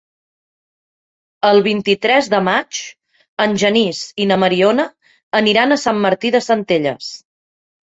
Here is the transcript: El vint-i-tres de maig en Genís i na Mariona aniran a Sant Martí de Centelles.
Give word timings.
El 1.49 1.61
vint-i-tres 1.67 2.29
de 2.35 2.39
maig 2.47 2.79
en 3.45 3.53
Genís 3.65 4.01
i 4.25 4.29
na 4.33 4.39
Mariona 4.47 4.89
aniran 5.43 5.79
a 5.79 5.81
Sant 5.85 6.03
Martí 6.09 6.35
de 6.39 6.45
Centelles. 6.49 7.15